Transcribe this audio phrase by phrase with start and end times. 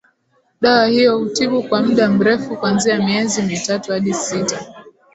[0.61, 4.65] dawa hiyo hutibu kwa mda mrefu kuanzia miezi mitatu hadi sita